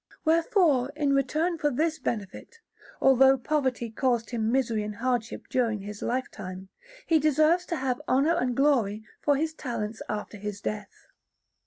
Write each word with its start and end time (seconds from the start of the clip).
Wherefore, 0.25 0.91
in 0.95 1.13
return 1.13 1.59
for 1.59 1.69
this 1.69 1.99
benefit, 1.99 2.57
although 2.99 3.37
poverty 3.37 3.91
caused 3.91 4.31
him 4.31 4.51
misery 4.51 4.81
and 4.81 4.95
hardship 4.95 5.45
during 5.47 5.81
his 5.81 6.01
lifetime, 6.01 6.69
he 7.05 7.19
deserves 7.19 7.67
to 7.67 7.75
have 7.75 8.01
honour 8.07 8.33
and 8.33 8.57
glory 8.57 9.03
for 9.21 9.35
his 9.35 9.53
talents 9.53 10.01
after 10.09 10.37
his 10.37 10.59
death. 10.59 11.05